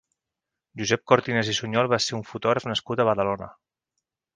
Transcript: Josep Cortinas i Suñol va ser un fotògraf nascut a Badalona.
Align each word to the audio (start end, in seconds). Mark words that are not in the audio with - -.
Josep 0.81 1.03
Cortinas 1.11 1.53
i 1.53 1.57
Suñol 1.59 1.93
va 1.95 2.03
ser 2.07 2.19
un 2.21 2.27
fotògraf 2.33 2.69
nascut 2.75 3.05
a 3.07 3.11
Badalona. 3.13 3.57